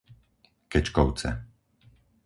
[0.71, 1.29] Kečkovce